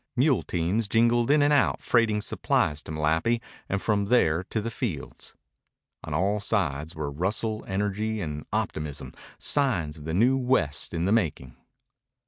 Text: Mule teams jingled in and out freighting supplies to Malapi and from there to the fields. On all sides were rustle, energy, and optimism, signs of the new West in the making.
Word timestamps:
Mule 0.15 0.41
teams 0.41 0.87
jingled 0.87 1.29
in 1.29 1.43
and 1.43 1.53
out 1.53 1.79
freighting 1.83 2.21
supplies 2.21 2.81
to 2.81 2.91
Malapi 2.91 3.39
and 3.69 3.79
from 3.83 4.05
there 4.05 4.43
to 4.45 4.59
the 4.59 4.71
fields. 4.71 5.35
On 6.03 6.11
all 6.11 6.39
sides 6.39 6.95
were 6.95 7.11
rustle, 7.11 7.63
energy, 7.67 8.19
and 8.19 8.43
optimism, 8.51 9.13
signs 9.37 9.99
of 9.99 10.05
the 10.05 10.15
new 10.15 10.37
West 10.37 10.95
in 10.95 11.05
the 11.05 11.11
making. 11.11 11.55